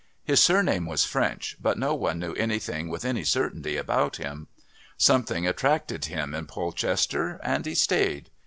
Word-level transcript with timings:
His 0.23 0.41
surname 0.41 0.87
was 0.87 1.05
French, 1.05 1.57
but 1.61 1.77
no 1.77 1.93
one 1.93 2.17
knew 2.17 2.33
anything 2.33 2.89
with 2.89 3.05
any 3.05 3.23
certainty 3.23 3.77
about 3.77 4.15
him. 4.17 4.47
Something 4.97 5.45
attracted 5.45 6.05
him 6.05 6.33
in 6.33 6.47
Polchester, 6.47 7.39
and 7.43 7.63
he 7.67 7.75
stayed. 7.75 8.31